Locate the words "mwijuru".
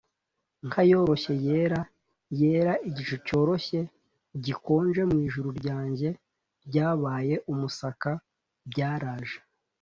5.09-5.49